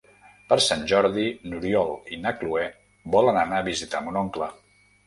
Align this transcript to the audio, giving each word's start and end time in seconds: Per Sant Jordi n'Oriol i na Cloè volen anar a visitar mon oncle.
Per 0.53 0.57
Sant 0.67 0.85
Jordi 0.91 1.25
n'Oriol 1.51 1.93
i 2.17 2.21
na 2.25 2.35
Cloè 2.41 2.67
volen 3.19 3.43
anar 3.47 3.63
a 3.63 3.69
visitar 3.73 4.07
mon 4.09 4.21
oncle. 4.27 4.55